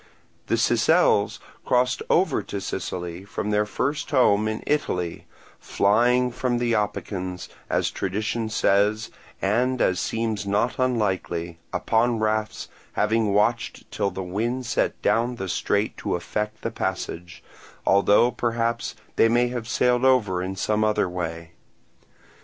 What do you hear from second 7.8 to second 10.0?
tradition says and as